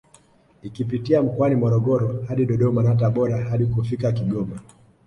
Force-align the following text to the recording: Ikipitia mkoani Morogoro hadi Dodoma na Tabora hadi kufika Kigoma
Ikipitia 0.61 1.23
mkoani 1.23 1.55
Morogoro 1.55 2.23
hadi 2.27 2.45
Dodoma 2.45 2.83
na 2.83 2.95
Tabora 2.95 3.37
hadi 3.43 3.65
kufika 3.65 4.11
Kigoma 4.11 4.59